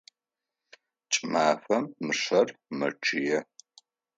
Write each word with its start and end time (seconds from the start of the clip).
Кӏымафэм 1.11 1.83
мышъэр 2.05 2.47
мэчъые. 2.77 3.39